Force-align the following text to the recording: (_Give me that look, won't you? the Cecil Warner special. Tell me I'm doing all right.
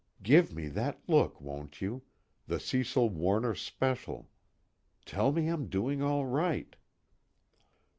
(_Give 0.23 0.51
me 0.51 0.67
that 0.69 0.99
look, 1.07 1.39
won't 1.39 1.79
you? 1.79 2.01
the 2.47 2.59
Cecil 2.59 3.09
Warner 3.11 3.53
special. 3.53 4.31
Tell 5.05 5.31
me 5.31 5.47
I'm 5.47 5.67
doing 5.67 6.01
all 6.01 6.25
right. 6.25 6.75